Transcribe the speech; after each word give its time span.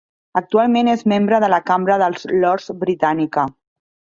Actualment 0.39 0.87
és 0.93 1.03
membre 1.13 1.39
de 1.45 1.51
la 1.55 1.61
Cambra 1.67 1.99
dels 2.05 2.27
Lords 2.47 2.73
britànica. 2.87 3.49